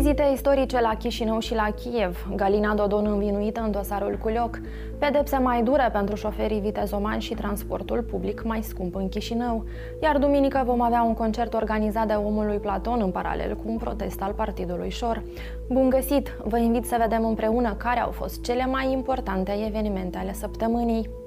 Vizite 0.00 0.30
istorice 0.32 0.80
la 0.80 0.94
Chișinău 0.94 1.38
și 1.38 1.54
la 1.54 1.70
Kiev, 1.70 2.26
Galina 2.34 2.74
Dodon 2.74 3.06
învinuită 3.06 3.60
în 3.60 3.70
dosarul 3.70 4.18
Culioc, 4.22 4.60
pedepse 4.98 5.36
mai 5.36 5.62
dure 5.62 5.88
pentru 5.92 6.14
șoferii 6.14 6.60
vitezomani 6.60 7.20
și 7.20 7.34
transportul 7.34 8.02
public 8.02 8.42
mai 8.42 8.62
scump 8.62 8.94
în 8.94 9.08
Chișinău, 9.08 9.64
iar 10.02 10.18
duminică 10.18 10.62
vom 10.66 10.80
avea 10.80 11.02
un 11.02 11.14
concert 11.14 11.54
organizat 11.54 12.06
de 12.06 12.12
omul 12.12 12.46
lui 12.46 12.58
Platon 12.58 13.00
în 13.00 13.10
paralel 13.10 13.56
cu 13.56 13.62
un 13.66 13.76
protest 13.76 14.22
al 14.22 14.32
partidului 14.32 14.90
Șor. 14.90 15.22
Bun 15.68 15.88
găsit! 15.88 16.36
Vă 16.44 16.58
invit 16.58 16.84
să 16.84 16.96
vedem 17.00 17.24
împreună 17.24 17.74
care 17.74 18.00
au 18.00 18.10
fost 18.10 18.42
cele 18.42 18.66
mai 18.66 18.92
importante 18.92 19.52
evenimente 19.66 20.18
ale 20.18 20.32
săptămânii. 20.32 21.19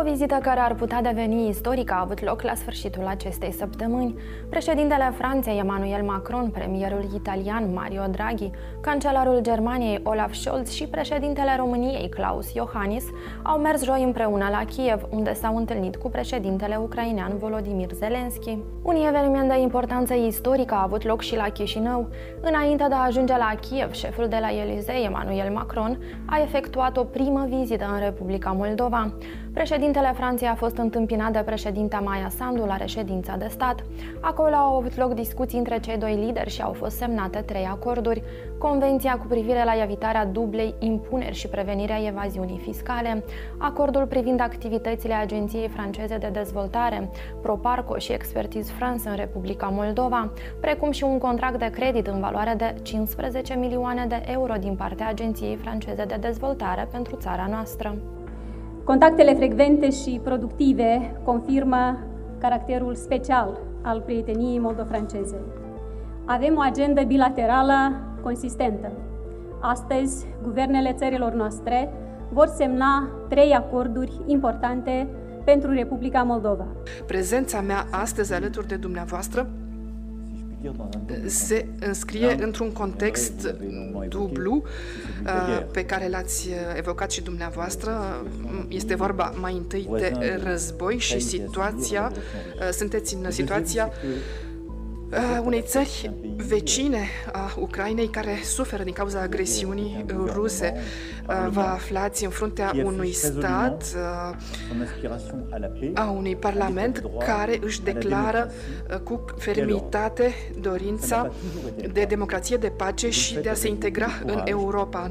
O 0.00 0.02
vizită 0.02 0.34
care 0.42 0.60
ar 0.60 0.74
putea 0.74 1.02
deveni 1.02 1.48
istorică 1.48 1.94
a 1.94 2.00
avut 2.00 2.24
loc 2.24 2.42
la 2.42 2.54
sfârșitul 2.54 3.06
acestei 3.06 3.52
săptămâni. 3.52 4.14
Președintele 4.50 5.12
Franței 5.16 5.58
Emmanuel 5.58 6.02
Macron, 6.02 6.50
premierul 6.50 7.04
italian 7.14 7.72
Mario 7.72 8.02
Draghi, 8.10 8.50
cancelarul 8.80 9.38
Germaniei 9.42 10.00
Olaf 10.02 10.34
Scholz 10.34 10.70
și 10.70 10.86
președintele 10.86 11.56
României 11.56 12.08
Klaus 12.08 12.52
Iohannis 12.52 13.04
au 13.42 13.58
mers 13.58 13.84
joi 13.84 14.02
împreună 14.02 14.48
la 14.50 14.64
Kiev, 14.64 15.06
unde 15.10 15.34
s-au 15.34 15.56
întâlnit 15.56 15.96
cu 15.96 16.08
președintele 16.08 16.76
ucrainean 16.76 17.38
Volodymyr 17.38 17.92
Zelensky. 17.92 18.58
Un 18.82 18.94
eveniment 19.08 19.48
de 19.48 19.60
importanță 19.60 20.14
istorică 20.14 20.74
a 20.74 20.82
avut 20.82 21.04
loc 21.04 21.20
și 21.20 21.36
la 21.36 21.48
Chișinău. 21.48 22.08
Înainte 22.40 22.84
de 22.88 22.94
a 22.94 23.04
ajunge 23.04 23.36
la 23.36 23.54
Kiev, 23.60 23.92
șeful 23.92 24.28
de 24.28 24.38
la 24.40 24.48
Elysee, 24.50 25.04
Emmanuel 25.04 25.52
Macron, 25.52 25.98
a 26.26 26.40
efectuat 26.42 26.96
o 26.96 27.04
primă 27.04 27.46
vizită 27.48 27.88
în 27.92 27.98
Republica 27.98 28.50
Moldova. 28.50 29.12
Președintele 29.60 30.12
Franței 30.16 30.48
a 30.48 30.54
fost 30.54 30.76
întâmpinat 30.76 31.32
de 31.32 31.38
președinta 31.38 31.98
Maia 31.98 32.28
Sandu 32.28 32.64
la 32.64 32.76
reședința 32.76 33.36
de 33.36 33.46
stat. 33.50 33.84
Acolo 34.20 34.54
au 34.54 34.76
avut 34.76 34.96
loc 34.96 35.14
discuții 35.14 35.58
între 35.58 35.80
cei 35.80 35.96
doi 35.96 36.14
lideri 36.24 36.50
și 36.50 36.62
au 36.62 36.72
fost 36.72 36.96
semnate 36.96 37.38
trei 37.38 37.64
acorduri. 37.64 38.22
Convenția 38.58 39.18
cu 39.18 39.26
privire 39.26 39.64
la 39.64 39.82
evitarea 39.82 40.26
dublei 40.26 40.74
impuneri 40.78 41.34
și 41.34 41.48
prevenirea 41.48 42.06
evaziunii 42.06 42.58
fiscale, 42.58 43.24
acordul 43.58 44.06
privind 44.06 44.40
activitățile 44.40 45.14
Agenției 45.14 45.68
franceze 45.68 46.16
de 46.16 46.28
dezvoltare, 46.32 47.10
Proparco 47.42 47.98
și 47.98 48.12
Expertise 48.12 48.72
France 48.72 49.08
în 49.08 49.16
Republica 49.16 49.66
Moldova, 49.66 50.32
precum 50.60 50.90
și 50.90 51.04
un 51.04 51.18
contract 51.18 51.58
de 51.58 51.70
credit 51.70 52.06
în 52.06 52.20
valoare 52.20 52.54
de 52.56 52.74
15 52.82 53.54
milioane 53.54 54.06
de 54.06 54.22
euro 54.26 54.54
din 54.54 54.74
partea 54.74 55.08
Agenției 55.08 55.56
franceze 55.56 56.04
de 56.04 56.16
dezvoltare 56.20 56.88
pentru 56.90 57.16
țara 57.16 57.46
noastră. 57.50 57.96
Contactele 58.90 59.34
frecvente 59.34 59.90
și 59.90 60.20
productive 60.24 61.20
confirmă 61.24 61.98
caracterul 62.38 62.94
special 62.94 63.60
al 63.82 64.00
prieteniei 64.00 64.58
moldo-franceze. 64.58 65.36
Avem 66.24 66.56
o 66.56 66.60
agendă 66.60 67.02
bilaterală 67.02 68.00
consistentă. 68.22 68.92
Astăzi, 69.60 70.26
guvernele 70.42 70.92
țărilor 70.92 71.32
noastre 71.32 71.92
vor 72.32 72.46
semna 72.46 73.08
trei 73.28 73.52
acorduri 73.52 74.12
importante 74.26 75.08
pentru 75.44 75.72
Republica 75.72 76.22
Moldova. 76.22 76.66
Prezența 77.06 77.60
mea 77.60 77.86
astăzi 77.90 78.34
alături 78.34 78.68
de 78.68 78.76
dumneavoastră 78.76 79.50
se 81.26 81.66
înscrie 81.80 82.42
într-un 82.42 82.72
context 82.72 83.54
dublu 84.08 84.62
uh, 85.24 85.66
pe 85.72 85.84
care 85.84 86.08
l-ați 86.08 86.48
uh, 86.48 86.54
evocat 86.76 87.10
și 87.10 87.22
dumneavoastră. 87.22 88.22
Este 88.68 88.94
vorba 88.94 89.32
mai 89.40 89.52
întâi 89.52 89.88
de 89.98 90.40
război 90.44 90.98
și 90.98 91.18
situația, 91.20 92.12
uh, 92.12 92.68
sunteți 92.72 93.14
în 93.14 93.30
situația 93.30 93.90
Uh, 94.04 94.49
unei 95.44 95.62
țări 95.62 96.10
vecine 96.36 97.06
a 97.32 97.52
Ucrainei 97.58 98.08
care 98.08 98.38
suferă 98.44 98.82
din 98.82 98.92
cauza 98.92 99.20
agresiunii 99.20 100.04
ruse. 100.26 100.74
Uh, 101.28 101.46
vă 101.48 101.60
aflați 101.60 102.24
în 102.24 102.30
fruntea 102.30 102.72
unui 102.84 103.12
stat, 103.12 103.84
uh, 103.96 104.36
a 105.94 106.10
unui 106.10 106.36
parlament 106.36 107.02
care 107.18 107.58
își 107.62 107.82
declară 107.82 108.50
cu 109.04 109.24
fermitate 109.38 110.34
dorința 110.60 111.32
de 111.92 112.04
democrație, 112.04 112.56
de 112.56 112.68
pace 112.68 113.10
și 113.10 113.34
de 113.34 113.48
a 113.48 113.54
se 113.54 113.68
integra 113.68 114.08
în 114.24 114.42
Europa. 114.44 115.06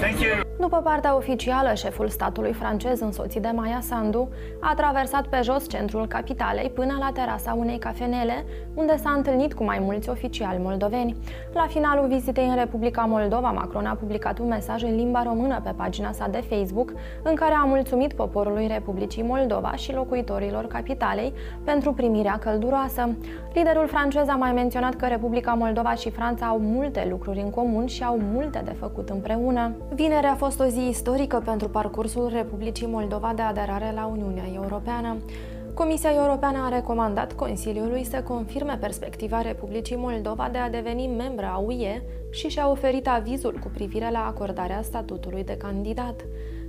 Thank 0.00 0.20
you. 0.20 0.44
După 0.58 0.76
partea 0.76 1.16
oficială, 1.16 1.74
șeful 1.74 2.08
statului 2.08 2.52
francez, 2.52 3.00
însoțit 3.00 3.42
de 3.42 3.50
Maya 3.54 3.78
Sandu, 3.80 4.28
a 4.60 4.74
traversat 4.74 5.26
pe 5.26 5.40
jos 5.42 5.68
centrul 5.68 6.06
capitalei 6.06 6.70
până 6.70 6.96
la 6.98 7.10
terasa 7.14 7.56
unei 7.58 7.78
cafenele, 7.78 8.44
unde 8.74 8.96
s-a 8.96 9.10
întâlnit 9.10 9.54
cu 9.54 9.64
mai 9.64 9.78
mulți 9.80 10.08
oficiali 10.08 10.62
moldoveni. 10.62 11.16
La 11.52 11.66
finalul 11.68 12.06
vizitei 12.06 12.48
în 12.48 12.54
Republica 12.54 13.02
Moldova, 13.02 13.50
Macron 13.50 13.86
a 13.86 13.94
publicat 13.94 14.38
un 14.38 14.46
mesaj 14.46 14.82
în 14.82 14.94
limba 14.94 15.22
română 15.22 15.60
pe 15.64 15.72
pagina 15.76 16.12
sa 16.12 16.28
de 16.30 16.44
Facebook, 16.48 16.92
în 17.22 17.34
care 17.34 17.52
a 17.52 17.64
mulțumit 17.64 18.12
poporului 18.12 18.66
Republicii 18.66 19.22
Moldova 19.22 19.72
și 19.74 19.94
locuitorilor 19.94 20.66
capitalei 20.66 21.32
pentru 21.64 21.92
primirea 21.92 22.38
călduroasă. 22.38 23.08
Liderul 23.54 23.86
francez 23.86 24.28
a 24.28 24.36
mai 24.36 24.52
menționat 24.52 24.94
că 24.94 25.06
Republica 25.06 25.52
Moldova 25.52 25.94
și 25.94 26.10
Franța 26.10 26.46
au 26.46 26.58
multe 26.58 27.06
lucruri 27.10 27.40
în 27.40 27.50
comun 27.50 27.86
și 27.86 28.04
au 28.04 28.20
multe 28.44 28.62
de 28.64 28.76
făcut 28.78 29.08
împreună. 29.08 29.72
Vineri 29.94 30.26
a 30.26 30.34
fost 30.34 30.44
fost 30.44 30.60
o 30.60 30.64
zi 30.64 30.88
istorică 30.88 31.42
pentru 31.44 31.68
parcursul 31.68 32.28
Republicii 32.32 32.86
Moldova 32.86 33.32
de 33.36 33.42
aderare 33.42 33.92
la 33.94 34.06
Uniunea 34.06 34.44
Europeană. 34.54 35.16
Comisia 35.74 36.10
Europeană 36.14 36.58
a 36.64 36.68
recomandat 36.68 37.32
Consiliului 37.32 38.04
să 38.04 38.22
confirme 38.22 38.76
perspectiva 38.80 39.40
Republicii 39.40 39.96
Moldova 39.96 40.48
de 40.52 40.58
a 40.58 40.70
deveni 40.70 41.06
membră 41.06 41.50
a 41.54 41.56
UE 41.56 42.02
și 42.30 42.48
și-a 42.48 42.70
oferit 42.70 43.08
avizul 43.08 43.58
cu 43.62 43.70
privire 43.74 44.10
la 44.10 44.26
acordarea 44.26 44.82
statutului 44.82 45.44
de 45.44 45.56
candidat. 45.56 46.24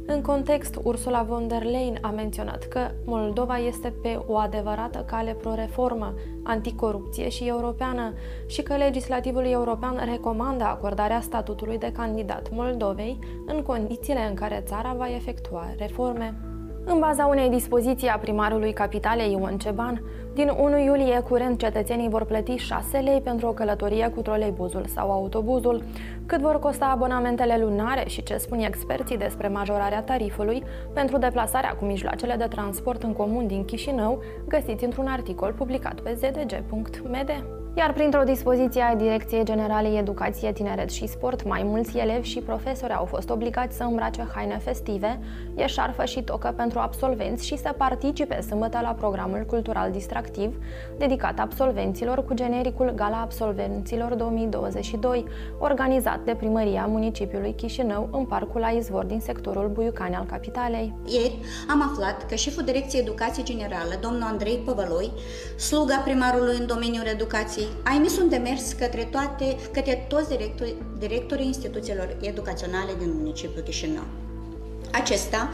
În 0.07 0.21
context, 0.21 0.79
Ursula 0.83 1.23
von 1.23 1.47
der 1.47 1.63
Leyen 1.63 1.97
a 2.01 2.09
menționat 2.09 2.63
că 2.63 2.79
Moldova 3.05 3.57
este 3.57 3.93
pe 4.01 4.19
o 4.27 4.37
adevărată 4.37 5.03
cale 5.07 5.33
pro-reformă, 5.33 6.13
anticorupție 6.43 7.29
și 7.29 7.47
europeană 7.47 8.13
și 8.47 8.61
că 8.63 8.75
legislativul 8.75 9.45
european 9.45 9.99
recomandă 10.11 10.63
acordarea 10.63 11.21
statutului 11.21 11.77
de 11.77 11.91
candidat 11.91 12.49
Moldovei 12.51 13.19
în 13.45 13.61
condițiile 13.61 14.27
în 14.29 14.35
care 14.35 14.63
țara 14.65 14.93
va 14.93 15.09
efectua 15.15 15.73
reforme. 15.77 16.54
În 16.87 16.99
baza 16.99 17.25
unei 17.25 17.49
dispoziții 17.49 18.07
a 18.07 18.17
primarului 18.17 18.73
capitalei 18.73 19.31
Ion 19.31 19.57
Ceban, 19.57 20.01
din 20.33 20.49
1 20.59 20.79
iulie 20.79 21.19
curent 21.19 21.59
cetățenii 21.59 22.09
vor 22.09 22.25
plăti 22.25 22.55
6 22.55 22.97
lei 22.97 23.21
pentru 23.21 23.47
o 23.47 23.51
călătorie 23.51 24.07
cu 24.15 24.21
troleibuzul 24.21 24.85
sau 24.85 25.11
autobuzul, 25.11 25.83
cât 26.25 26.41
vor 26.41 26.59
costa 26.59 26.85
abonamentele 26.85 27.57
lunare 27.59 28.07
și 28.07 28.23
ce 28.23 28.37
spun 28.37 28.59
experții 28.59 29.17
despre 29.17 29.47
majorarea 29.47 30.01
tarifului 30.01 30.63
pentru 30.93 31.17
deplasarea 31.17 31.75
cu 31.75 31.85
mijloacele 31.85 32.35
de 32.35 32.47
transport 32.49 33.03
în 33.03 33.13
comun 33.13 33.47
din 33.47 33.65
Chișinău, 33.65 34.23
găsiți 34.47 34.83
într-un 34.83 35.07
articol 35.07 35.53
publicat 35.57 35.99
pe 35.99 36.13
zdg.md. 36.13 37.64
Iar 37.77 37.93
printr-o 37.93 38.23
dispoziție 38.23 38.81
a 38.81 38.95
Direcției 38.95 39.43
Generale 39.43 39.87
Educație, 39.87 40.51
Tineret 40.51 40.89
și 40.89 41.07
Sport, 41.07 41.43
mai 41.45 41.63
mulți 41.63 41.97
elevi 41.97 42.27
și 42.27 42.39
profesori 42.39 42.93
au 42.93 43.05
fost 43.05 43.29
obligați 43.29 43.77
să 43.77 43.83
îmbrace 43.83 44.27
haine 44.33 44.57
festive, 44.57 45.19
eșarfă 45.55 46.05
și 46.05 46.23
tocă 46.23 46.53
pentru 46.57 46.79
absolvenți 46.79 47.45
și 47.45 47.57
să 47.57 47.73
participe 47.77 48.41
sâmbătă 48.41 48.79
la 48.81 48.89
programul 48.89 49.43
cultural 49.47 49.91
distractiv 49.91 50.55
dedicat 50.97 51.39
absolvenților 51.39 52.25
cu 52.25 52.33
genericul 52.33 52.93
Gala 52.95 53.21
Absolvenților 53.21 54.13
2022, 54.13 55.25
organizat 55.59 56.19
de 56.19 56.35
primăria 56.35 56.85
municipiului 56.85 57.55
Chișinău 57.55 58.09
în 58.11 58.25
parcul 58.25 58.59
la 58.59 58.69
izvor 58.69 59.05
din 59.05 59.19
sectorul 59.19 59.69
Buiucani 59.73 60.15
al 60.15 60.25
capitalei. 60.25 60.93
Ieri 61.05 61.39
am 61.69 61.91
aflat 61.91 62.25
că 62.25 62.35
șeful 62.35 62.63
Direcției 62.63 63.01
Educație 63.01 63.43
Generală, 63.43 63.93
domnul 64.01 64.21
Andrei 64.23 64.61
Păvăloi, 64.65 65.11
sluga 65.57 65.95
primarului 65.95 66.57
în 66.59 66.65
domeniul 66.65 67.05
educației, 67.05 67.64
a 67.83 67.95
emis 67.95 68.17
un 68.17 68.29
demers 68.29 68.71
către, 68.71 69.03
toate, 69.03 69.55
către 69.71 70.05
toți 70.07 70.29
directori, 70.29 70.75
directorii 70.99 71.45
instituțiilor 71.45 72.17
educaționale 72.21 72.91
din 72.99 73.13
municipiul 73.17 73.63
Chișinău. 73.63 74.03
Acesta, 74.91 75.49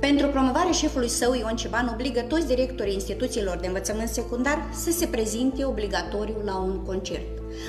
pentru 0.00 0.26
promovarea 0.26 0.70
șefului 0.70 1.08
său 1.08 1.34
Ion 1.34 1.56
Ciban, 1.56 1.90
obligă 1.92 2.20
toți 2.20 2.46
directorii 2.46 2.94
instituțiilor 2.94 3.56
de 3.56 3.66
învățământ 3.66 4.08
secundar 4.08 4.68
să 4.72 4.90
se 4.90 5.06
prezinte 5.06 5.64
obligatoriu 5.64 6.36
la 6.44 6.56
un 6.56 6.82
concert. 6.84 7.26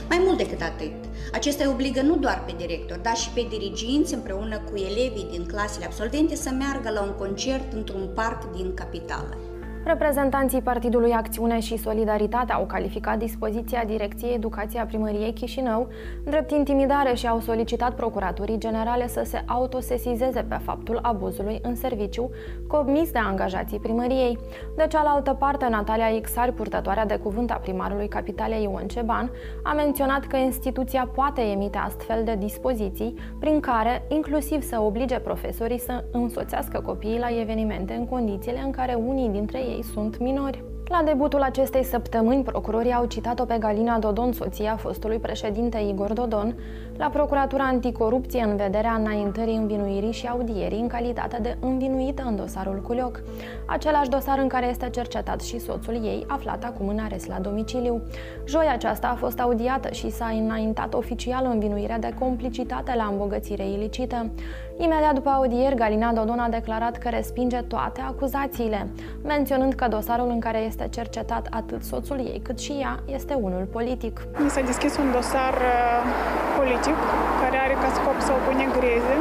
Mai 0.09 0.21
mult 0.25 0.37
decât 0.37 0.61
atât, 0.61 0.91
acesta 1.31 1.63
îi 1.63 1.69
obligă 1.69 2.01
nu 2.01 2.17
doar 2.17 2.43
pe 2.45 2.53
director, 2.57 2.97
dar 2.97 3.15
și 3.15 3.29
pe 3.29 3.45
diriginți 3.49 4.13
împreună 4.13 4.57
cu 4.71 4.77
elevii 4.77 5.27
din 5.31 5.45
clasele 5.45 5.85
absolvente 5.85 6.35
să 6.35 6.49
meargă 6.49 6.89
la 6.89 7.01
un 7.01 7.13
concert 7.17 7.73
într-un 7.73 8.09
parc 8.13 8.55
din 8.55 8.73
capitală. 8.73 9.37
Reprezentanții 9.87 10.61
Partidului 10.61 11.11
Acțiune 11.11 11.59
și 11.59 11.77
Solidaritate 11.77 12.53
au 12.53 12.65
calificat 12.65 13.17
dispoziția 13.17 13.83
Direcției 13.85 14.33
Educației 14.33 14.81
a 14.81 14.85
Primăriei 14.85 15.33
Chișinău 15.33 15.87
drept 16.23 16.51
intimidare 16.51 17.13
și 17.13 17.27
au 17.27 17.39
solicitat 17.39 17.95
Procuraturii 17.95 18.57
Generale 18.57 19.07
să 19.07 19.21
se 19.25 19.43
autosesizeze 19.45 20.45
pe 20.49 20.59
faptul 20.63 20.99
abuzului 21.01 21.59
în 21.61 21.75
serviciu 21.75 22.29
comis 22.67 23.11
de 23.11 23.19
angajații 23.19 23.79
primăriei. 23.79 24.37
De 24.75 24.85
cealaltă 24.89 25.33
parte, 25.33 25.67
Natalia 25.69 26.07
Ixari, 26.07 26.53
purtătoarea 26.53 27.05
de 27.05 27.15
cuvânt 27.15 27.51
a 27.51 27.55
primarului 27.55 28.07
Capitalei 28.07 28.63
Ion 28.63 28.87
Ceban, 28.87 29.31
a 29.63 29.73
menționat 29.73 30.25
că 30.25 30.37
instituția 30.37 31.09
poate 31.15 31.41
emite 31.41 31.77
astfel 31.77 32.23
de 32.23 32.35
dispoziții 32.35 33.13
prin 33.39 33.59
care 33.59 34.05
inclusiv 34.07 34.61
să 34.61 34.81
oblige 34.81 35.19
profesorii 35.19 35.79
să 35.79 36.03
însoțească 36.11 36.79
copiii 36.79 37.19
la 37.19 37.39
evenimente 37.39 37.93
în 37.93 38.05
condițiile 38.05 38.59
în 38.59 38.71
care 38.71 38.93
unii 38.93 39.29
dintre 39.29 39.59
ei 39.59 39.76
sunt 39.83 40.19
minori. 40.19 40.63
La 40.89 41.01
debutul 41.05 41.41
acestei 41.41 41.83
săptămâni, 41.83 42.43
procurorii 42.43 42.93
au 42.93 43.05
citat-o 43.05 43.45
pe 43.45 43.57
Galina 43.59 43.99
Dodon, 43.99 44.31
soția 44.31 44.75
fostului 44.75 45.17
președinte 45.17 45.77
Igor 45.77 46.13
Dodon, 46.13 46.55
la 46.97 47.09
Procuratura 47.09 47.63
Anticorupție 47.63 48.43
în 48.43 48.55
vederea 48.55 48.93
înaintării 48.93 49.55
învinuirii 49.55 50.11
și 50.11 50.27
audierii 50.27 50.79
în 50.79 50.87
calitate 50.87 51.39
de 51.41 51.57
învinuită 51.59 52.23
în 52.27 52.35
dosarul 52.35 52.81
Culioc, 52.81 53.21
același 53.65 54.09
dosar 54.09 54.37
în 54.37 54.47
care 54.47 54.69
este 54.69 54.89
cercetat 54.89 55.41
și 55.41 55.59
soțul 55.59 55.93
ei, 55.93 56.25
aflat 56.27 56.63
acum 56.63 56.87
în 56.87 56.99
arest 56.99 57.27
la 57.27 57.39
domiciliu. 57.39 58.01
Joi 58.45 58.67
aceasta 58.71 59.07
a 59.07 59.15
fost 59.15 59.39
audiată 59.39 59.91
și 59.91 60.09
s-a 60.09 60.25
înaintat 60.25 60.93
oficial 60.93 61.45
învinuirea 61.45 61.99
de 61.99 62.13
complicitate 62.19 62.93
la 62.95 63.07
îmbogățire 63.11 63.67
ilicită. 63.67 64.29
Imediat 64.77 65.13
după 65.13 65.29
audieri, 65.29 65.75
Galina 65.75 66.13
Dodon 66.13 66.39
a 66.39 66.49
declarat 66.49 66.97
că 66.97 67.09
respinge 67.09 67.57
toate 67.57 68.01
acuzațiile, 68.01 68.87
menționând 69.23 69.73
că 69.73 69.87
dosarul 69.87 70.29
în 70.29 70.39
care 70.39 70.57
este 70.57 70.87
cercetat 70.89 71.47
atât 71.51 71.83
soțul 71.83 72.17
ei 72.17 72.39
cât 72.43 72.59
și 72.59 72.71
ea 72.71 72.99
este 73.05 73.33
unul 73.33 73.67
politic. 73.71 74.27
Mi 74.43 74.49
s-a 74.49 74.61
deschis 74.61 74.97
un 74.97 75.11
dosar 75.11 75.53
uh, 75.53 76.46
politic 76.59 76.97
care 77.41 77.57
are 77.65 77.75
ca 77.83 77.89
scop 77.97 78.17
să-l 78.27 78.41
pune 78.47 78.65
greze, 78.77 79.15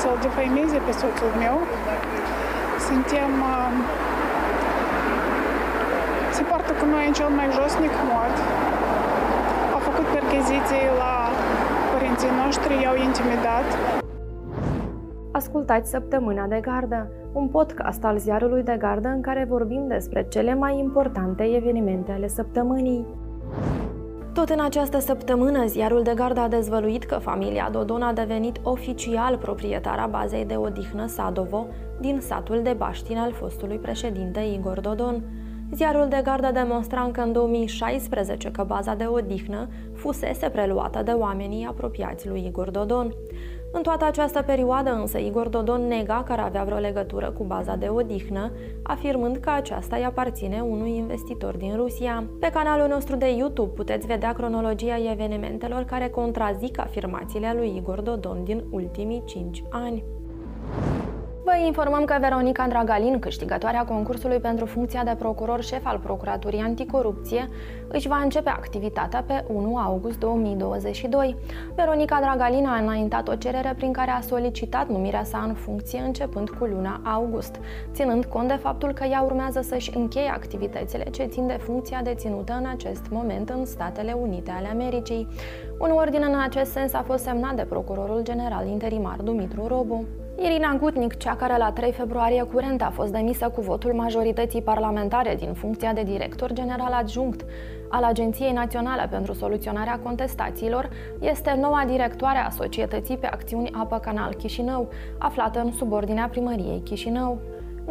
să-l 0.00 0.16
defăimeze 0.24 0.78
pe 0.86 0.92
soțul 1.00 1.32
meu. 1.44 1.56
Suntem... 2.88 3.30
Uh, 3.54 3.70
se 6.36 6.42
poartă 6.42 6.72
cu 6.80 6.86
noi 6.94 7.04
în 7.06 7.12
cel 7.12 7.30
mai 7.38 7.48
josnic 7.58 7.94
mod. 8.12 8.34
Au 9.74 9.80
făcut 9.88 10.06
percheziții 10.16 10.86
la 11.02 11.14
părinții 11.92 12.32
noștri, 12.42 12.82
i-au 12.82 12.96
intimidat. 13.08 13.66
Ascultați 15.32 15.90
Săptămâna 15.90 16.46
de 16.46 16.60
Gardă, 16.60 17.10
un 17.32 17.48
podcast 17.48 18.04
al 18.04 18.18
ziarului 18.18 18.62
de 18.62 18.76
gardă 18.78 19.08
în 19.08 19.20
care 19.20 19.46
vorbim 19.48 19.84
despre 19.88 20.26
cele 20.28 20.54
mai 20.54 20.78
importante 20.78 21.42
evenimente 21.56 22.12
ale 22.12 22.28
săptămânii. 22.28 23.06
Tot 24.38 24.48
în 24.48 24.60
această 24.60 24.98
săptămână, 24.98 25.66
ziarul 25.66 26.02
de 26.02 26.12
gardă 26.14 26.40
a 26.40 26.48
dezvăluit 26.48 27.04
că 27.04 27.18
familia 27.18 27.68
Dodon 27.72 28.02
a 28.02 28.12
devenit 28.12 28.60
oficial 28.62 29.36
proprietara 29.36 30.06
bazei 30.06 30.44
de 30.44 30.54
odihnă 30.54 31.06
Sadovo 31.06 31.66
din 32.00 32.20
satul 32.20 32.62
de 32.62 32.72
Baștin 32.72 33.16
al 33.16 33.32
fostului 33.32 33.76
președinte 33.76 34.40
Igor 34.40 34.80
Dodon. 34.80 35.22
Ziarul 35.72 36.08
de 36.08 36.20
gardă 36.24 36.50
demonstra 36.52 37.00
încă 37.00 37.20
în 37.20 37.32
2016 37.32 38.50
că 38.50 38.64
baza 38.64 38.94
de 38.94 39.04
odihnă 39.04 39.68
fusese 39.94 40.48
preluată 40.48 41.02
de 41.02 41.10
oamenii 41.10 41.66
apropiați 41.66 42.28
lui 42.28 42.44
Igor 42.46 42.70
Dodon. 42.70 43.14
În 43.72 43.82
toată 43.82 44.04
această 44.04 44.42
perioadă 44.42 44.90
însă 44.90 45.18
Igor 45.18 45.48
Dodon 45.48 45.86
nega 45.86 46.22
că 46.26 46.32
ar 46.32 46.40
avea 46.40 46.64
vreo 46.64 46.78
legătură 46.78 47.30
cu 47.30 47.44
baza 47.44 47.76
de 47.76 47.88
odihnă, 47.88 48.52
afirmând 48.82 49.36
că 49.36 49.50
aceasta 49.50 49.96
îi 49.96 50.04
aparține 50.04 50.60
unui 50.60 50.96
investitor 50.96 51.56
din 51.56 51.76
Rusia. 51.76 52.24
Pe 52.40 52.50
canalul 52.52 52.88
nostru 52.88 53.16
de 53.16 53.30
YouTube 53.30 53.72
puteți 53.74 54.06
vedea 54.06 54.32
cronologia 54.32 55.10
evenimentelor 55.10 55.82
care 55.82 56.08
contrazic 56.08 56.78
afirmațiile 56.80 57.52
lui 57.56 57.76
Igor 57.76 58.00
Dodon 58.00 58.44
din 58.44 58.64
ultimii 58.70 59.22
5 59.26 59.64
ani. 59.70 60.04
Vă 61.58 61.64
informăm 61.64 62.04
că 62.04 62.16
Veronica 62.20 62.66
Dragalin, 62.68 63.18
câștigătoarea 63.18 63.84
concursului 63.84 64.38
pentru 64.38 64.66
funcția 64.66 65.04
de 65.04 65.14
procuror 65.18 65.62
șef 65.62 65.86
al 65.86 65.98
Procuraturii 65.98 66.60
Anticorupție, 66.60 67.48
își 67.88 68.08
va 68.08 68.16
începe 68.16 68.48
activitatea 68.48 69.24
pe 69.26 69.44
1 69.48 69.76
august 69.76 70.18
2022. 70.18 71.36
Veronica 71.74 72.18
Dragalin 72.20 72.66
a 72.66 72.76
înaintat 72.76 73.28
o 73.28 73.34
cerere 73.34 73.74
prin 73.76 73.92
care 73.92 74.10
a 74.10 74.20
solicitat 74.20 74.88
numirea 74.88 75.24
sa 75.24 75.44
în 75.46 75.54
funcție 75.54 75.98
începând 75.98 76.50
cu 76.50 76.64
luna 76.64 77.00
august, 77.04 77.60
ținând 77.92 78.24
cont 78.24 78.48
de 78.48 78.54
faptul 78.54 78.92
că 78.92 79.04
ea 79.04 79.20
urmează 79.20 79.60
să-și 79.60 79.96
încheie 79.96 80.28
activitățile 80.28 81.04
ce 81.04 81.24
țin 81.24 81.46
de 81.46 81.58
funcția 81.60 82.00
deținută 82.02 82.56
în 82.58 82.66
acest 82.66 83.06
moment 83.10 83.48
în 83.48 83.64
Statele 83.64 84.12
Unite 84.12 84.50
ale 84.50 84.68
Americii. 84.68 85.28
Un 85.78 85.90
ordin 85.90 86.22
în 86.28 86.40
acest 86.40 86.70
sens 86.70 86.92
a 86.92 87.02
fost 87.02 87.22
semnat 87.22 87.54
de 87.54 87.62
procurorul 87.62 88.22
general 88.22 88.66
interimar 88.66 89.16
Dumitru 89.16 89.66
Robu. 89.66 90.04
Irina 90.40 90.76
Gutnic, 90.80 91.16
cea 91.16 91.36
care 91.36 91.56
la 91.56 91.72
3 91.72 91.92
februarie 91.92 92.42
curent 92.42 92.82
a 92.82 92.90
fost 92.94 93.12
demisă 93.12 93.48
cu 93.48 93.60
votul 93.60 93.92
majorității 93.92 94.62
parlamentare 94.62 95.34
din 95.34 95.52
funcția 95.52 95.92
de 95.92 96.02
director 96.02 96.52
general 96.52 96.92
adjunct 96.92 97.44
al 97.88 98.04
Agenției 98.04 98.52
Naționale 98.52 99.06
pentru 99.10 99.32
Soluționarea 99.32 100.00
Contestațiilor, 100.02 100.88
este 101.20 101.56
noua 101.60 101.84
directoare 101.86 102.38
a 102.38 102.50
Societății 102.50 103.16
pe 103.16 103.26
Acțiuni 103.26 103.70
Apă 103.72 103.98
Canal 103.98 104.34
Chișinău, 104.34 104.88
aflată 105.18 105.60
în 105.60 105.72
subordinea 105.72 106.28
primăriei 106.28 106.82
Chișinău. 106.84 107.38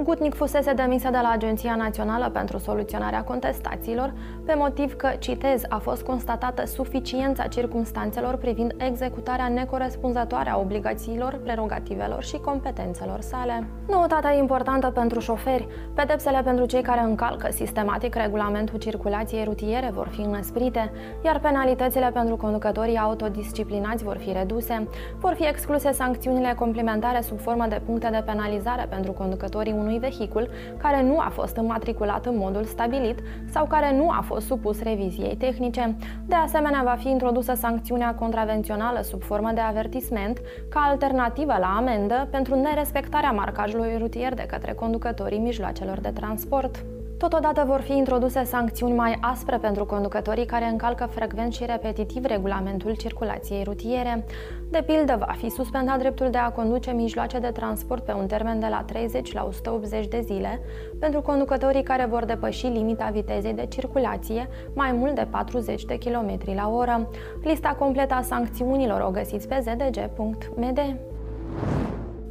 Gutnic 0.03 0.33
fusese 0.33 0.73
demisă 0.73 1.09
de 1.09 1.17
la 1.21 1.29
Agenția 1.29 1.75
Națională 1.75 2.29
pentru 2.29 2.57
Soluționarea 2.57 3.23
Contestațiilor 3.23 4.13
pe 4.45 4.53
motiv 4.57 4.95
că, 4.95 5.09
citez, 5.19 5.61
a 5.69 5.77
fost 5.77 6.01
constatată 6.01 6.65
suficiența 6.65 7.47
circumstanțelor 7.47 8.35
privind 8.35 8.73
executarea 8.77 9.47
necorespunzătoare 9.47 10.49
a 10.49 10.59
obligațiilor, 10.59 11.39
prerogativelor 11.43 12.23
și 12.23 12.37
competențelor 12.37 13.21
sale. 13.21 13.67
Noutatea 13.87 14.33
importantă 14.33 14.87
pentru 14.87 15.19
șoferi, 15.19 15.67
pedepsele 15.93 16.41
pentru 16.43 16.65
cei 16.65 16.81
care 16.81 17.01
încalcă 17.01 17.51
sistematic 17.51 18.15
regulamentul 18.15 18.79
circulației 18.79 19.43
rutiere 19.43 19.91
vor 19.93 20.07
fi 20.07 20.21
înăsprite, 20.21 20.91
iar 21.25 21.39
penalitățile 21.39 22.11
pentru 22.13 22.35
conducătorii 22.35 22.97
autodisciplinați 22.97 24.03
vor 24.03 24.17
fi 24.17 24.31
reduse, 24.31 24.87
vor 25.19 25.33
fi 25.33 25.47
excluse 25.47 25.91
sancțiunile 25.91 26.53
complementare 26.57 27.21
sub 27.21 27.39
formă 27.39 27.65
de 27.69 27.81
puncte 27.85 28.07
de 28.11 28.23
penalizare 28.25 28.85
pentru 28.89 29.11
conducătorii 29.11 29.73
unui 29.87 29.99
vehicul 29.99 30.49
care 30.77 31.03
nu 31.03 31.19
a 31.19 31.29
fost 31.31 31.55
înmatriculat 31.57 32.25
în 32.25 32.37
modul 32.37 32.63
stabilit 32.63 33.19
sau 33.51 33.65
care 33.65 33.97
nu 33.97 34.09
a 34.09 34.21
fost 34.25 34.45
supus 34.45 34.81
reviziei 34.81 35.35
tehnice. 35.35 35.95
De 36.25 36.35
asemenea, 36.35 36.81
va 36.83 36.95
fi 36.99 37.09
introdusă 37.09 37.53
sancțiunea 37.53 38.15
contravențională 38.15 39.01
sub 39.01 39.21
formă 39.21 39.51
de 39.53 39.61
avertisment 39.61 40.41
ca 40.69 40.79
alternativă 40.79 41.55
la 41.59 41.75
amendă 41.77 42.27
pentru 42.31 42.55
nerespectarea 42.55 43.31
marcajului 43.31 43.97
rutier 43.97 44.33
de 44.33 44.45
către 44.47 44.73
conducătorii 44.73 45.39
mijloacelor 45.39 45.99
de 45.99 46.09
transport. 46.09 46.85
Totodată 47.17 47.63
vor 47.67 47.81
fi 47.81 47.91
introduse 47.91 48.43
sancțiuni 48.43 48.93
mai 48.93 49.17
aspre 49.21 49.57
pentru 49.57 49.85
conducătorii 49.85 50.45
care 50.45 50.65
încalcă 50.65 51.05
frecvent 51.05 51.53
și 51.53 51.65
repetitiv 51.65 52.25
regulamentul 52.25 52.95
circulației 52.95 53.63
rutiere. 53.63 54.25
De 54.69 54.83
pildă, 54.85 55.15
va 55.19 55.33
fi 55.37 55.49
suspendat 55.49 55.99
dreptul 55.99 56.29
de 56.29 56.37
a 56.37 56.51
conduce 56.51 56.91
mijloace 56.91 57.39
de 57.39 57.47
transport 57.47 58.03
pe 58.03 58.11
un 58.11 58.27
termen 58.27 58.59
de 58.59 58.67
la 58.69 58.83
30 58.85 59.33
la 59.33 59.45
180 59.45 60.07
de 60.07 60.21
zile 60.21 60.61
pentru 60.99 61.21
conducătorii 61.21 61.83
care 61.83 62.05
vor 62.05 62.25
depăși 62.25 62.65
limita 62.65 63.09
vitezei 63.13 63.53
de 63.53 63.65
circulație 63.65 64.49
mai 64.73 64.91
mult 64.91 65.15
de 65.15 65.27
40 65.29 65.85
de 65.85 65.97
km 65.97 66.39
la 66.55 66.69
oră. 66.69 67.09
Lista 67.43 67.75
completă 67.79 68.13
a 68.13 68.21
sancțiunilor 68.21 69.01
o 69.01 69.11
găsiți 69.11 69.47
pe 69.47 69.63
zdg.md. 69.63 70.79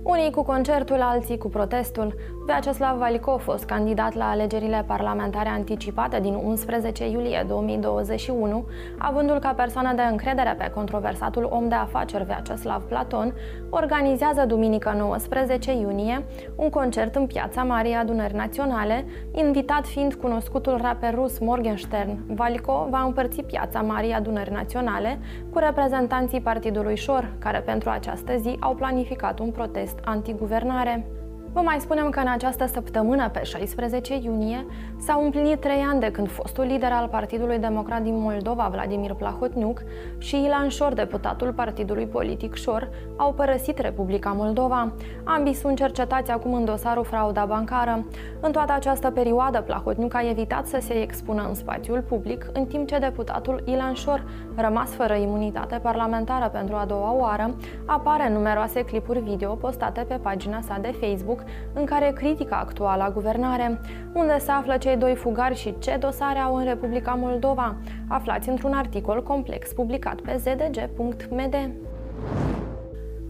Unii 0.02 0.30
cu 0.30 0.42
concertul, 0.42 1.00
alții 1.00 1.38
cu 1.38 1.48
protestul. 1.48 2.14
Vyacheslav 2.46 2.98
Valikov, 2.98 3.40
fost 3.40 3.64
candidat 3.64 4.14
la 4.14 4.30
alegerile 4.30 4.84
parlamentare 4.86 5.48
anticipate 5.48 6.20
din 6.20 6.34
11 6.34 7.08
iulie 7.08 7.44
2021, 7.48 8.66
avândul 8.98 9.38
ca 9.38 9.52
persoană 9.52 9.92
de 9.94 10.02
încredere 10.02 10.54
pe 10.58 10.70
controversatul 10.74 11.48
om 11.50 11.68
de 11.68 11.74
afaceri 11.74 12.24
Vyacheslav 12.24 12.82
Platon, 12.82 13.34
organizează 13.70 14.44
duminică 14.44 14.94
19 14.98 15.72
iunie 15.72 16.24
un 16.56 16.70
concert 16.70 17.14
în 17.14 17.26
piața 17.26 17.62
Marii 17.62 17.94
Adunări 17.94 18.34
Naționale, 18.34 19.04
invitat 19.34 19.86
fiind 19.86 20.14
cunoscutul 20.14 20.78
rapper 20.82 21.14
rus 21.14 21.38
Morgenstern. 21.38 22.34
Valikov 22.34 22.88
va 22.88 23.00
împărți 23.00 23.42
piața 23.42 23.80
Marii 23.80 24.12
Adunări 24.12 24.52
Naționale 24.52 25.18
cu 25.52 25.58
reprezentanții 25.58 26.40
partidului 26.40 26.96
Șor, 26.96 27.32
care 27.38 27.58
pentru 27.58 27.90
această 27.90 28.36
zi 28.36 28.56
au 28.60 28.74
planificat 28.74 29.38
un 29.38 29.50
protest 29.50 29.98
antiguvernare. 30.04 31.06
Vă 31.56 31.62
mai 31.62 31.80
spunem 31.80 32.10
că 32.10 32.20
în 32.20 32.28
această 32.28 32.66
săptămână, 32.66 33.28
pe 33.28 33.42
16 33.42 34.14
iunie, 34.22 34.66
s-au 34.98 35.24
împlinit 35.24 35.60
trei 35.60 35.80
ani 35.90 36.00
de 36.00 36.10
când 36.10 36.30
fostul 36.30 36.64
lider 36.64 36.92
al 36.92 37.08
Partidului 37.08 37.58
Democrat 37.58 38.02
din 38.02 38.18
Moldova, 38.18 38.68
Vladimir 38.72 39.12
Plahotniuc, 39.12 39.82
și 40.18 40.44
Ilan 40.44 40.68
Șor, 40.68 40.92
deputatul 40.92 41.52
partidului 41.52 42.06
politic 42.06 42.54
Șor, 42.54 42.88
au 43.16 43.32
părăsit 43.32 43.78
Republica 43.78 44.30
Moldova. 44.30 44.92
Ambii 45.24 45.54
sunt 45.54 45.76
cercetați 45.76 46.30
acum 46.30 46.54
în 46.54 46.64
dosarul 46.64 47.04
frauda 47.04 47.44
bancară. 47.44 48.04
În 48.40 48.52
toată 48.52 48.72
această 48.72 49.10
perioadă, 49.10 49.60
Plahotniuc 49.60 50.14
a 50.14 50.28
evitat 50.28 50.66
să 50.66 50.78
se 50.80 51.02
expună 51.02 51.44
în 51.48 51.54
spațiul 51.54 52.02
public, 52.08 52.46
în 52.52 52.66
timp 52.66 52.88
ce 52.88 52.98
deputatul 52.98 53.62
Ilan 53.64 53.94
Șor, 53.94 54.24
rămas 54.56 54.90
fără 54.90 55.14
imunitate 55.14 55.78
parlamentară 55.82 56.48
pentru 56.48 56.74
a 56.74 56.84
doua 56.84 57.14
oară, 57.18 57.54
apare 57.86 58.26
în 58.26 58.32
numeroase 58.32 58.84
clipuri 58.84 59.18
video 59.18 59.54
postate 59.54 60.04
pe 60.08 60.14
pagina 60.14 60.60
sa 60.60 60.78
de 60.80 60.94
Facebook 61.00 61.44
în 61.72 61.84
care 61.84 62.12
critică 62.14 62.54
actuala 62.54 63.10
guvernare, 63.10 63.80
unde 64.14 64.38
se 64.38 64.50
află 64.50 64.76
cei 64.76 64.96
doi 64.96 65.14
fugari 65.14 65.56
și 65.56 65.74
ce 65.78 65.96
dosare 66.00 66.38
au 66.38 66.54
în 66.56 66.64
Republica 66.64 67.14
Moldova. 67.14 67.76
Aflați 68.08 68.48
într-un 68.48 68.72
articol 68.72 69.22
complex 69.22 69.72
publicat 69.72 70.20
pe 70.20 70.36
zdg.md. 70.36 71.54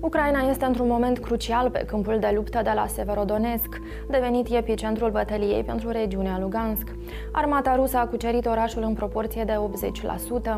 Ucraina 0.00 0.40
este 0.40 0.64
într-un 0.64 0.88
moment 0.88 1.18
crucial 1.18 1.70
pe 1.70 1.84
câmpul 1.86 2.18
de 2.18 2.32
luptă 2.34 2.60
de 2.62 2.70
la 2.74 2.86
Severodonetsk, 2.86 3.80
devenit 4.10 4.48
epicentrul 4.50 5.10
bătăliei 5.10 5.62
pentru 5.62 5.90
regiunea 5.90 6.38
Lugansk. 6.38 6.88
Armata 7.32 7.74
rusă 7.74 7.96
a 7.96 8.06
cucerit 8.06 8.46
orașul 8.46 8.82
în 8.82 8.94
proporție 8.94 9.44
de 9.44 9.58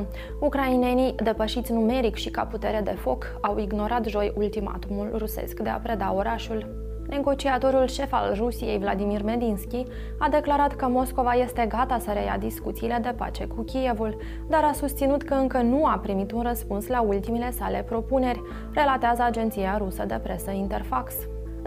80%. 0.01 0.07
Ucrainenii, 0.41 1.15
depășiți 1.23 1.73
numeric 1.73 2.15
și 2.15 2.31
ca 2.31 2.45
putere 2.45 2.81
de 2.85 2.97
foc, 3.01 3.39
au 3.41 3.59
ignorat 3.59 4.05
joi 4.05 4.33
ultimatumul 4.37 5.11
rusesc 5.17 5.61
de 5.61 5.69
a 5.69 5.77
preda 5.79 6.15
orașul. 6.15 6.88
Negociatorul 7.09 7.87
șef 7.87 8.13
al 8.13 8.35
Rusiei, 8.35 8.79
Vladimir 8.79 9.23
Medinsky, 9.23 9.85
a 10.19 10.29
declarat 10.29 10.77
că 10.77 10.89
Moscova 10.89 11.33
este 11.33 11.67
gata 11.69 11.99
să 11.99 12.11
reia 12.13 12.37
discuțiile 12.39 12.99
de 13.03 13.15
pace 13.17 13.47
cu 13.47 13.63
Kievul, 13.63 14.17
dar 14.49 14.65
a 14.65 14.73
susținut 14.73 15.23
că 15.23 15.35
încă 15.35 15.59
nu 15.59 15.85
a 15.85 15.99
primit 16.03 16.33
un 16.33 16.43
răspuns 16.43 16.87
la 16.87 17.01
ultimile 17.01 17.51
sale 17.51 17.85
propuneri, 17.89 18.43
relatează 18.73 19.23
agenția 19.23 19.77
rusă 19.77 20.05
de 20.05 20.21
presă 20.23 20.51
Interfax. 20.51 21.15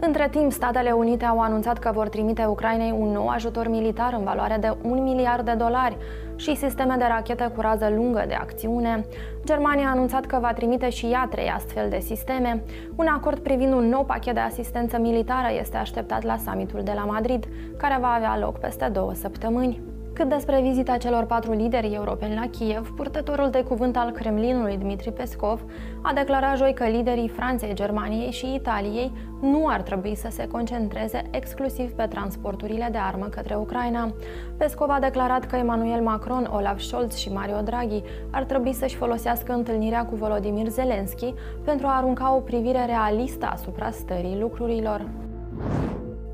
Între 0.06 0.28
timp, 0.30 0.52
Statele 0.52 0.90
Unite 0.90 1.24
au 1.24 1.40
anunțat 1.40 1.78
că 1.78 1.90
vor 1.94 2.08
trimite 2.08 2.44
Ucrainei 2.44 2.94
un 2.98 3.08
nou 3.08 3.28
ajutor 3.28 3.68
militar 3.68 4.14
în 4.18 4.24
valoare 4.24 4.56
de 4.60 4.76
un 4.82 5.02
miliard 5.02 5.44
de 5.44 5.52
dolari 5.52 5.96
și 6.36 6.56
sisteme 6.56 6.94
de 6.98 7.04
rachete 7.08 7.50
cu 7.54 7.60
rază 7.60 7.92
lungă 7.94 8.24
de 8.28 8.34
acțiune. 8.34 9.04
Germania 9.44 9.86
a 9.86 9.90
anunțat 9.90 10.24
că 10.24 10.38
va 10.40 10.52
trimite 10.52 10.88
și 10.88 11.06
ea 11.06 11.26
trei 11.30 11.48
astfel 11.48 11.88
de 11.88 11.98
sisteme. 11.98 12.62
Un 12.96 13.06
acord 13.06 13.38
privind 13.38 13.72
un 13.72 13.88
nou 13.88 14.04
pachet 14.04 14.34
de 14.34 14.40
asistență 14.40 14.98
militară 14.98 15.48
este 15.58 15.76
așteptat 15.76 16.22
la 16.22 16.36
summitul 16.36 16.80
de 16.82 16.92
la 16.94 17.04
Madrid, 17.04 17.46
care 17.76 17.98
va 18.00 18.12
avea 18.12 18.38
loc 18.38 18.58
peste 18.58 18.88
două 18.92 19.14
săptămâni. 19.14 19.91
Cât 20.14 20.28
despre 20.28 20.60
vizita 20.60 20.96
celor 20.96 21.24
patru 21.24 21.52
lideri 21.52 21.94
europeni 21.94 22.34
la 22.34 22.48
Kiev, 22.50 22.92
purtătorul 22.96 23.50
de 23.50 23.62
cuvânt 23.62 23.96
al 23.96 24.10
Kremlinului, 24.10 24.76
Dmitri 24.76 25.12
Peskov, 25.12 25.60
a 26.02 26.12
declarat 26.12 26.56
joi 26.56 26.74
că 26.74 26.84
liderii 26.84 27.28
Franței, 27.28 27.74
Germaniei 27.74 28.30
și 28.30 28.54
Italiei 28.54 29.12
nu 29.40 29.66
ar 29.68 29.80
trebui 29.80 30.14
să 30.14 30.28
se 30.30 30.46
concentreze 30.46 31.22
exclusiv 31.30 31.90
pe 31.90 32.06
transporturile 32.06 32.88
de 32.90 32.98
armă 32.98 33.26
către 33.26 33.54
Ucraina. 33.54 34.14
Peskov 34.56 34.90
a 34.90 34.98
declarat 35.00 35.44
că 35.44 35.56
Emmanuel 35.56 36.02
Macron, 36.02 36.50
Olaf 36.52 36.80
Scholz 36.80 37.16
și 37.16 37.32
Mario 37.32 37.60
Draghi 37.60 38.02
ar 38.30 38.44
trebui 38.44 38.72
să-și 38.72 38.96
folosească 38.96 39.52
întâlnirea 39.52 40.04
cu 40.04 40.14
Volodymyr 40.14 40.68
Zelensky 40.68 41.34
pentru 41.64 41.86
a 41.86 41.96
arunca 41.96 42.34
o 42.34 42.40
privire 42.40 42.84
realistă 42.84 43.46
asupra 43.46 43.90
stării 43.90 44.38
lucrurilor. 44.40 45.21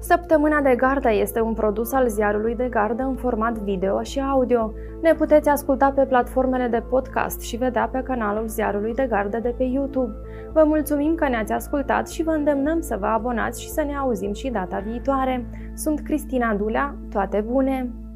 Săptămâna 0.09 0.61
de 0.61 0.75
gardă 0.77 1.13
este 1.13 1.41
un 1.41 1.53
produs 1.53 1.93
al 1.93 2.09
ziarului 2.09 2.55
de 2.55 2.69
gardă 2.71 3.03
în 3.03 3.15
format 3.15 3.59
video 3.59 4.03
și 4.03 4.21
audio. 4.21 4.73
Ne 5.03 5.15
puteți 5.15 5.49
asculta 5.49 5.91
pe 5.91 6.07
platformele 6.07 6.67
de 6.67 6.83
podcast 6.89 7.41
și 7.41 7.57
vedea 7.57 7.89
pe 7.93 8.03
canalul 8.03 8.47
ziarului 8.47 8.95
de 8.95 9.07
gardă 9.11 9.39
de 9.39 9.55
pe 9.57 9.65
YouTube. 9.65 10.13
Vă 10.53 10.63
mulțumim 10.67 11.15
că 11.15 11.29
ne-ați 11.29 11.53
ascultat 11.53 12.09
și 12.09 12.23
vă 12.23 12.31
îndemnăm 12.31 12.81
să 12.81 12.97
vă 13.01 13.07
abonați 13.07 13.63
și 13.63 13.69
să 13.69 13.83
ne 13.83 13.97
auzim 13.97 14.33
și 14.33 14.51
data 14.51 14.79
viitoare. 14.79 15.47
Sunt 15.75 16.01
Cristina 16.01 16.55
Dulea, 16.55 16.95
toate 17.11 17.45
bune! 17.47 18.08